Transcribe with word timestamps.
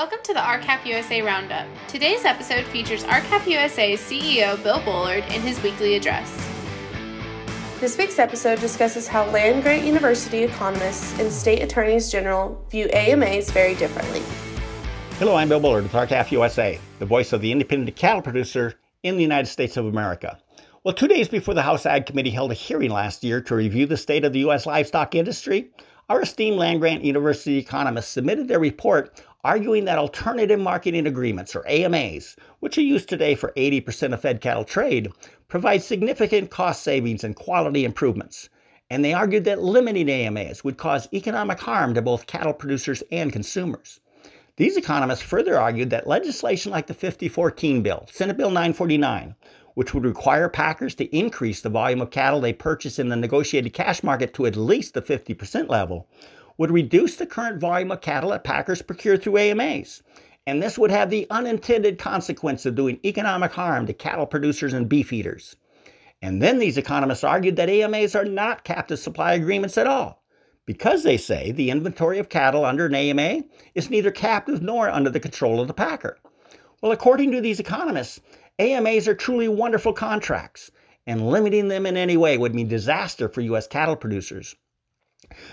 welcome 0.00 0.18
to 0.24 0.32
the 0.32 0.42
R-CALF 0.42 0.86
USA 0.86 1.20
Roundup. 1.20 1.66
Today's 1.86 2.24
episode 2.24 2.64
features 2.64 3.04
R-CALF 3.04 3.46
USA's 3.46 4.00
CEO 4.00 4.56
Bill 4.62 4.82
Bullard 4.82 5.24
in 5.24 5.42
his 5.42 5.62
weekly 5.62 5.94
address. 5.94 6.34
This 7.80 7.98
week's 7.98 8.18
episode 8.18 8.60
discusses 8.60 9.06
how 9.06 9.26
land 9.26 9.62
grant 9.62 9.84
university 9.84 10.38
economists 10.38 11.20
and 11.20 11.30
state 11.30 11.62
attorneys 11.62 12.10
general 12.10 12.64
view 12.70 12.88
AMAs 12.94 13.50
very 13.50 13.74
differently. 13.74 14.22
Hello, 15.18 15.36
I'm 15.36 15.50
Bill 15.50 15.60
Bullard 15.60 15.82
with 15.82 15.94
R-CALF 15.94 16.32
USA, 16.32 16.80
the 16.98 17.04
voice 17.04 17.34
of 17.34 17.42
the 17.42 17.52
independent 17.52 17.94
cattle 17.94 18.22
producer 18.22 18.76
in 19.02 19.16
the 19.16 19.22
United 19.22 19.48
States 19.48 19.76
of 19.76 19.84
America. 19.84 20.38
Well, 20.82 20.94
two 20.94 21.08
days 21.08 21.28
before 21.28 21.52
the 21.52 21.60
House 21.60 21.84
Ag 21.84 22.06
Committee 22.06 22.30
held 22.30 22.52
a 22.52 22.54
hearing 22.54 22.90
last 22.90 23.22
year 23.22 23.42
to 23.42 23.54
review 23.54 23.84
the 23.84 23.98
state 23.98 24.24
of 24.24 24.32
the 24.32 24.38
U.S. 24.38 24.64
livestock 24.64 25.14
industry, 25.14 25.70
our 26.08 26.22
esteemed 26.22 26.56
land 26.56 26.80
grant 26.80 27.04
university 27.04 27.58
economists 27.58 28.08
submitted 28.08 28.48
their 28.48 28.58
report 28.58 29.22
arguing 29.44 29.86
that 29.86 29.98
alternative 29.98 30.60
marketing 30.60 31.06
agreements, 31.06 31.56
or 31.56 31.66
AMAs, 31.66 32.36
which 32.60 32.76
are 32.76 32.82
used 32.82 33.08
today 33.08 33.34
for 33.34 33.52
80% 33.56 34.12
of 34.12 34.20
fed 34.20 34.40
cattle 34.40 34.64
trade, 34.64 35.10
provide 35.48 35.82
significant 35.82 36.50
cost 36.50 36.82
savings 36.82 37.24
and 37.24 37.36
quality 37.36 37.84
improvements. 37.84 38.48
And 38.90 39.04
they 39.04 39.14
argued 39.14 39.44
that 39.44 39.62
limiting 39.62 40.08
AMAs 40.10 40.64
would 40.64 40.76
cause 40.76 41.08
economic 41.14 41.60
harm 41.60 41.94
to 41.94 42.02
both 42.02 42.26
cattle 42.26 42.52
producers 42.52 43.02
and 43.12 43.32
consumers. 43.32 44.00
These 44.56 44.76
economists 44.76 45.22
further 45.22 45.58
argued 45.58 45.90
that 45.90 46.06
legislation 46.06 46.70
like 46.70 46.86
the 46.86 46.92
5014 46.92 47.82
bill, 47.82 48.06
Senate 48.10 48.36
Bill 48.36 48.50
949, 48.50 49.34
which 49.74 49.94
would 49.94 50.04
require 50.04 50.48
packers 50.48 50.94
to 50.96 51.16
increase 51.16 51.62
the 51.62 51.70
volume 51.70 52.02
of 52.02 52.10
cattle 52.10 52.40
they 52.40 52.52
purchase 52.52 52.98
in 52.98 53.08
the 53.08 53.16
negotiated 53.16 53.72
cash 53.72 54.02
market 54.02 54.34
to 54.34 54.44
at 54.44 54.56
least 54.56 54.92
the 54.92 55.00
50% 55.00 55.70
level, 55.70 56.08
would 56.60 56.70
reduce 56.70 57.16
the 57.16 57.24
current 57.24 57.58
volume 57.58 57.90
of 57.90 58.02
cattle 58.02 58.28
that 58.28 58.44
packers 58.44 58.82
procure 58.82 59.16
through 59.16 59.38
AMAs. 59.38 60.02
And 60.46 60.62
this 60.62 60.76
would 60.76 60.90
have 60.90 61.08
the 61.08 61.26
unintended 61.30 61.98
consequence 61.98 62.66
of 62.66 62.74
doing 62.74 63.00
economic 63.02 63.50
harm 63.50 63.86
to 63.86 63.94
cattle 63.94 64.26
producers 64.26 64.74
and 64.74 64.86
beef 64.86 65.10
eaters. 65.10 65.56
And 66.20 66.42
then 66.42 66.58
these 66.58 66.76
economists 66.76 67.24
argued 67.24 67.56
that 67.56 67.70
AMAs 67.70 68.14
are 68.14 68.26
not 68.26 68.64
captive 68.64 68.98
supply 68.98 69.32
agreements 69.32 69.78
at 69.78 69.86
all, 69.86 70.22
because 70.66 71.02
they 71.02 71.16
say 71.16 71.50
the 71.50 71.70
inventory 71.70 72.18
of 72.18 72.28
cattle 72.28 72.66
under 72.66 72.84
an 72.84 72.94
AMA 72.94 73.42
is 73.74 73.88
neither 73.88 74.10
captive 74.10 74.60
nor 74.60 74.90
under 74.90 75.08
the 75.08 75.18
control 75.18 75.62
of 75.62 75.66
the 75.66 75.72
packer. 75.72 76.18
Well, 76.82 76.92
according 76.92 77.32
to 77.32 77.40
these 77.40 77.60
economists, 77.60 78.20
AMAs 78.58 79.08
are 79.08 79.14
truly 79.14 79.48
wonderful 79.48 79.94
contracts, 79.94 80.70
and 81.06 81.30
limiting 81.30 81.68
them 81.68 81.86
in 81.86 81.96
any 81.96 82.18
way 82.18 82.36
would 82.36 82.54
mean 82.54 82.68
disaster 82.68 83.30
for 83.30 83.40
U.S. 83.40 83.66
cattle 83.66 83.96
producers. 83.96 84.54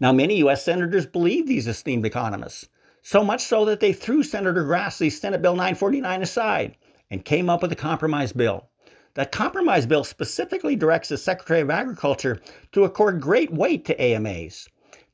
Now, 0.00 0.12
many 0.12 0.36
U.S. 0.38 0.64
senators 0.64 1.06
believe 1.06 1.46
these 1.46 1.66
esteemed 1.66 2.06
economists, 2.06 2.68
so 3.02 3.24
much 3.24 3.42
so 3.42 3.64
that 3.64 3.80
they 3.80 3.92
threw 3.92 4.22
Senator 4.22 4.64
Grassley's 4.64 5.20
Senate 5.20 5.42
Bill 5.42 5.54
949 5.54 6.22
aside 6.22 6.76
and 7.10 7.24
came 7.24 7.48
up 7.48 7.62
with 7.62 7.72
a 7.72 7.76
compromise 7.76 8.32
bill. 8.32 8.68
That 9.14 9.32
compromise 9.32 9.86
bill 9.86 10.04
specifically 10.04 10.76
directs 10.76 11.08
the 11.08 11.16
Secretary 11.16 11.60
of 11.60 11.70
Agriculture 11.70 12.40
to 12.72 12.84
accord 12.84 13.20
great 13.20 13.52
weight 13.52 13.84
to 13.86 14.00
AMAs, 14.00 14.68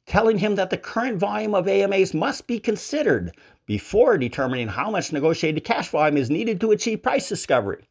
telling 0.06 0.38
him 0.38 0.56
that 0.56 0.70
the 0.70 0.77
current 0.77 1.19
volume 1.19 1.55
of 1.55 1.69
AMAs 1.69 2.12
must 2.12 2.47
be 2.47 2.58
considered 2.58 3.32
before 3.66 4.19
determining 4.19 4.69
how 4.69 4.91
much 4.91 5.12
negotiated 5.12 5.64
cash 5.64 5.88
volume 5.88 6.16
is 6.16 6.28
needed 6.30 6.60
to 6.60 6.72
achieve 6.72 7.02
price 7.02 7.28
discovery. 7.28 7.88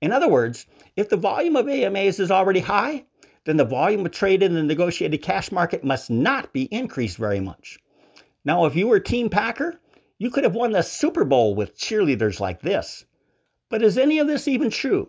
In 0.00 0.12
other 0.12 0.28
words, 0.28 0.64
if 0.96 1.08
the 1.10 1.16
volume 1.16 1.56
of 1.56 1.68
AMAs 1.68 2.20
is 2.20 2.30
already 2.30 2.60
high, 2.60 3.04
then 3.44 3.56
the 3.56 3.64
volume 3.64 4.04
of 4.04 4.12
trade 4.12 4.42
in 4.42 4.54
the 4.54 4.62
negotiated 4.62 5.22
cash 5.22 5.50
market 5.50 5.82
must 5.82 6.10
not 6.10 6.52
be 6.52 6.64
increased 6.64 7.16
very 7.16 7.40
much. 7.40 7.78
Now, 8.44 8.66
if 8.66 8.76
you 8.76 8.88
were 8.88 9.00
Team 9.00 9.30
Packer, 9.30 9.80
you 10.18 10.30
could 10.30 10.44
have 10.44 10.54
won 10.54 10.72
the 10.72 10.82
Super 10.82 11.24
Bowl 11.24 11.54
with 11.54 11.78
cheerleaders 11.78 12.40
like 12.40 12.60
this. 12.60 13.04
But 13.70 13.82
is 13.82 13.96
any 13.96 14.18
of 14.18 14.26
this 14.26 14.48
even 14.48 14.70
true? 14.70 15.08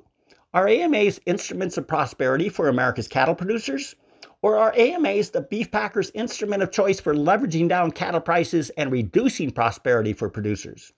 Are 0.54 0.68
AMAs 0.68 1.20
instruments 1.26 1.78
of 1.78 1.88
prosperity 1.88 2.50
for 2.50 2.68
America's 2.68 3.08
cattle 3.08 3.36
producers? 3.36 3.96
Or 4.42 4.58
are 4.58 4.74
AMAs 4.76 5.30
the 5.30 5.42
beef 5.42 5.70
packers' 5.72 6.12
instrument 6.14 6.64
of 6.64 6.72
choice 6.72 7.00
for 7.00 7.14
leveraging 7.14 7.70
down 7.70 7.92
cattle 7.92 8.22
prices 8.22 8.70
and 8.72 8.92
reducing 8.92 9.52
prosperity 9.52 10.14
for 10.14 10.30
producers? 10.30 10.94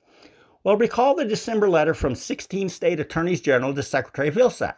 Well, 0.64 0.78
recall 0.78 1.16
the 1.16 1.26
December 1.26 1.70
letter 1.70 1.94
from 1.94 2.16
16 2.16 2.70
state 2.70 3.00
attorneys 3.00 3.42
general 3.42 3.74
to 3.74 3.84
Secretary 3.84 4.32
Vilsack. 4.32 4.78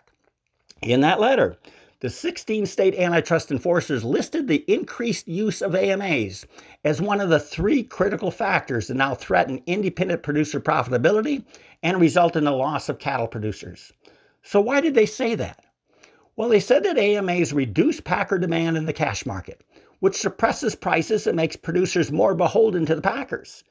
In 0.82 1.02
that 1.02 1.20
letter, 1.20 1.58
the 2.06 2.10
16 2.12 2.68
state 2.68 2.94
antitrust 2.94 3.50
enforcers 3.50 4.04
listed 4.04 4.48
the 4.48 4.64
increased 4.72 5.28
use 5.28 5.60
of 5.64 5.74
AMAs 5.74 6.46
as 6.84 7.02
one 7.02 7.20
of 7.20 7.30
the 7.30 7.40
three 7.40 7.82
critical 7.82 8.30
factors 8.30 8.86
that 8.86 8.94
now 8.94 9.16
threaten 9.16 9.60
independent 9.66 10.22
producer 10.22 10.60
profitability 10.60 11.44
and 11.82 12.00
result 12.00 12.36
in 12.36 12.44
the 12.44 12.52
loss 12.52 12.90
of 12.90 13.00
cattle 13.00 13.28
producers. 13.28 13.92
So, 14.44 14.62
why 14.62 14.82
did 14.82 14.94
they 14.94 15.08
say 15.08 15.34
that? 15.34 15.66
Well, 16.36 16.50
they 16.50 16.60
said 16.60 16.84
that 16.84 17.00
AMAs 17.00 17.54
reduce 17.54 18.00
packer 18.00 18.38
demand 18.38 18.78
in 18.78 18.86
the 18.86 18.94
cash 18.94 19.26
market, 19.26 19.64
which 20.00 20.16
suppresses 20.16 20.76
prices 20.76 21.26
and 21.26 21.36
makes 21.36 21.56
producers 21.56 22.12
more 22.12 22.36
beholden 22.36 22.86
to 22.86 22.94
the 22.94 23.02
packers. 23.02 23.64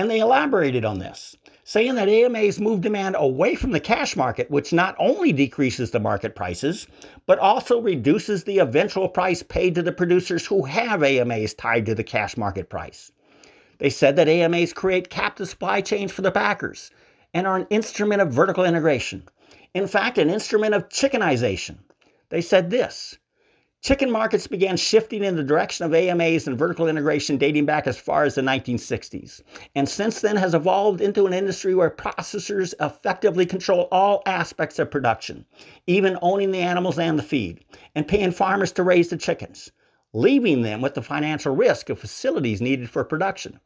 And 0.00 0.10
they 0.10 0.20
elaborated 0.20 0.86
on 0.86 0.98
this, 0.98 1.36
saying 1.62 1.96
that 1.96 2.08
AMAs 2.08 2.58
move 2.58 2.80
demand 2.80 3.16
away 3.18 3.54
from 3.54 3.72
the 3.72 3.80
cash 3.80 4.16
market, 4.16 4.50
which 4.50 4.72
not 4.72 4.96
only 4.98 5.30
decreases 5.30 5.90
the 5.90 6.00
market 6.00 6.34
prices, 6.34 6.86
but 7.26 7.38
also 7.38 7.82
reduces 7.82 8.42
the 8.42 8.60
eventual 8.60 9.10
price 9.10 9.42
paid 9.42 9.74
to 9.74 9.82
the 9.82 9.92
producers 9.92 10.46
who 10.46 10.62
have 10.62 11.02
AMAs 11.02 11.52
tied 11.52 11.84
to 11.84 11.94
the 11.94 12.02
cash 12.02 12.38
market 12.38 12.70
price. 12.70 13.12
They 13.76 13.90
said 13.90 14.16
that 14.16 14.26
AMAs 14.26 14.72
create 14.72 15.10
captive 15.10 15.50
supply 15.50 15.82
chains 15.82 16.12
for 16.12 16.22
the 16.22 16.32
packers 16.32 16.90
and 17.34 17.46
are 17.46 17.58
an 17.58 17.66
instrument 17.68 18.22
of 18.22 18.32
vertical 18.32 18.64
integration. 18.64 19.28
In 19.74 19.86
fact, 19.86 20.16
an 20.16 20.30
instrument 20.30 20.72
of 20.72 20.88
chickenization. 20.88 21.76
They 22.30 22.40
said 22.40 22.70
this 22.70 23.18
Chicken 23.82 24.10
markets 24.10 24.46
began 24.46 24.76
shifting 24.76 25.24
in 25.24 25.36
the 25.36 25.42
direction 25.42 25.86
of 25.86 25.94
AMAs 25.94 26.46
and 26.46 26.58
vertical 26.58 26.86
integration 26.86 27.38
dating 27.38 27.64
back 27.64 27.86
as 27.86 27.98
far 27.98 28.24
as 28.24 28.34
the 28.34 28.42
1960s, 28.42 29.40
and 29.74 29.88
since 29.88 30.20
then 30.20 30.36
has 30.36 30.52
evolved 30.52 31.00
into 31.00 31.26
an 31.26 31.32
industry 31.32 31.74
where 31.74 31.88
processors 31.88 32.74
effectively 32.78 33.46
control 33.46 33.88
all 33.90 34.22
aspects 34.26 34.78
of 34.78 34.90
production, 34.90 35.46
even 35.86 36.18
owning 36.20 36.50
the 36.50 36.58
animals 36.58 36.98
and 36.98 37.18
the 37.18 37.22
feed, 37.22 37.64
and 37.94 38.06
paying 38.06 38.32
farmers 38.32 38.70
to 38.70 38.82
raise 38.82 39.08
the 39.08 39.16
chickens, 39.16 39.72
leaving 40.12 40.60
them 40.60 40.82
with 40.82 40.92
the 40.92 41.00
financial 41.00 41.56
risk 41.56 41.88
of 41.88 41.98
facilities 41.98 42.60
needed 42.60 42.90
for 42.90 43.02
production. 43.02 43.58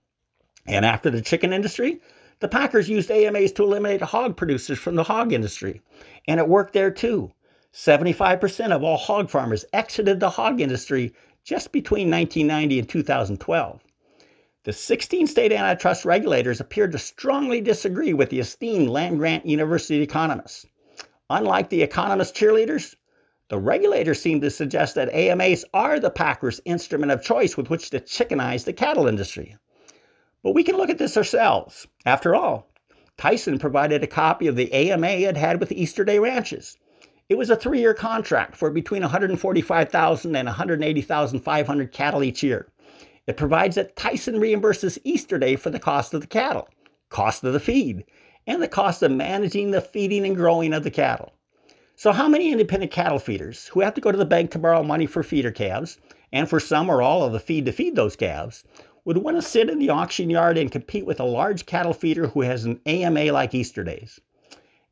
And 0.65 0.85
after 0.85 1.11
the 1.11 1.23
chicken 1.23 1.53
industry, 1.53 2.01
the 2.39 2.47
packers 2.47 2.89
used 2.89 3.11
AMAs 3.11 3.51
to 3.55 3.65
eliminate 3.65 4.01
hog 4.01 4.37
producers 4.37 4.79
from 4.79 4.95
the 4.95 5.03
hog 5.03 5.33
industry, 5.33 5.81
and 6.29 6.39
it 6.39 6.49
worked 6.49 6.73
there 6.73 6.93
too 6.93 7.33
75% 7.75 8.71
of 8.71 8.85
all 8.85 8.97
hog 8.97 9.29
farmers 9.29 9.65
exited 9.73 10.21
the 10.21 10.31
hog 10.31 10.61
industry 10.61 11.13
just 11.43 11.73
between 11.73 12.09
1990 12.09 12.79
and 12.79 12.89
2012. 12.89 13.85
The 14.63 14.73
16 14.73 15.27
state 15.27 15.53
antitrust 15.53 16.05
regulators 16.05 16.61
appeared 16.61 16.93
to 16.93 16.99
strongly 16.99 17.61
disagree 17.61 18.15
with 18.15 18.31
the 18.31 18.39
esteemed 18.39 18.91
land 18.91 19.19
grant 19.19 19.45
university 19.45 20.01
economists. 20.01 20.65
Unlike 21.29 21.71
the 21.71 21.83
economist 21.83 22.37
cheerleaders, 22.37 22.95
the 23.49 23.59
regulators 23.59 24.21
seem 24.21 24.41
to 24.43 24.51
suggest 24.51 24.95
that 24.95 25.13
AMAs 25.13 25.65
are 25.75 25.99
the 25.99 26.11
packers' 26.11 26.61
instrument 26.65 27.11
of 27.11 27.25
choice 27.25 27.57
with 27.57 27.71
which 27.71 27.91
to 27.91 27.99
chickenize 27.99 28.65
the 28.65 28.73
cattle 28.73 29.09
industry. 29.09 29.57
But 30.45 30.55
we 30.55 30.63
can 30.63 30.77
look 30.77 30.91
at 30.91 30.99
this 30.99 31.17
ourselves. 31.17 31.89
After 32.07 32.37
all, 32.37 32.71
Tyson 33.19 33.59
provided 33.59 34.05
a 34.05 34.07
copy 34.07 34.47
of 34.47 34.55
the 34.55 34.73
AMA 34.73 35.09
it 35.09 35.37
had 35.37 35.59
with 35.59 35.73
Easterday 35.73 36.21
Ranches. 36.21 36.79
It 37.31 37.39
was 37.39 37.49
a 37.49 37.57
three 37.57 37.81
year 37.81 37.95
contract 37.95 38.55
for 38.55 38.71
between 38.71 39.01
145,000 39.01 40.37
and 40.37 40.47
180,500 40.47 41.93
cattle 41.93 42.23
each 42.23 42.43
year. 42.43 42.69
It 43.27 43.39
provides 43.39 43.77
that 43.77 43.97
Tyson 43.97 44.35
reimburses 44.35 44.99
Easterday 45.05 45.57
for 45.57 45.71
the 45.71 45.79
cost 45.79 46.13
of 46.13 46.21
the 46.21 46.27
cattle, 46.27 46.69
cost 47.09 47.43
of 47.43 47.55
the 47.55 47.61
feed, 47.61 48.05
and 48.47 48.63
the 48.63 48.69
cost 48.69 49.03
of 49.03 49.11
managing 49.11 49.71
the 49.71 49.81
feeding 49.81 50.27
and 50.27 50.37
growing 50.37 50.75
of 50.75 50.85
the 50.85 50.91
cattle. 50.91 51.33
So, 51.97 52.13
how 52.13 52.29
many 52.29 52.53
independent 52.53 52.93
cattle 52.93 53.19
feeders 53.19 53.69
who 53.69 53.81
have 53.81 53.95
to 53.95 54.03
go 54.03 54.13
to 54.13 54.19
the 54.19 54.27
bank 54.27 54.51
to 54.51 54.59
borrow 54.59 54.83
money 54.83 55.07
for 55.07 55.23
feeder 55.23 55.51
calves, 55.51 55.97
and 56.31 56.47
for 56.47 56.61
some 56.61 56.91
or 56.91 57.01
all 57.01 57.23
of 57.23 57.33
the 57.33 57.41
feed 57.41 57.65
to 57.65 57.73
feed 57.73 57.97
those 57.97 58.17
calves, 58.17 58.65
would 59.07 59.17
want 59.17 59.39
to 59.39 59.43
sit 59.43 59.71
in 59.71 59.79
the 59.79 59.89
auction 59.89 60.29
yard 60.29 60.59
and 60.59 60.71
compete 60.71 61.07
with 61.07 61.21
a 61.21 61.25
large 61.25 61.65
cattle 61.65 61.95
feeder 61.95 62.27
who 62.27 62.43
has 62.43 62.67
an 62.67 62.81
AMA 62.85 63.33
like 63.33 63.55
Easterdays? 63.55 64.21